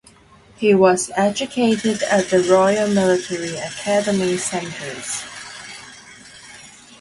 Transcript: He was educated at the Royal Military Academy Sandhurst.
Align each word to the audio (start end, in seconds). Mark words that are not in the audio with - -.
He 0.57 0.73
was 0.73 1.11
educated 1.15 2.01
at 2.01 2.31
the 2.31 2.41
Royal 2.41 2.87
Military 2.87 3.55
Academy 3.57 4.35
Sandhurst. 4.35 5.23